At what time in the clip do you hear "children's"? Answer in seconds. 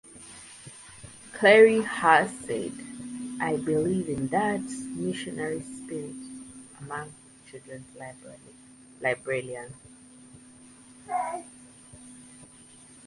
7.47-7.85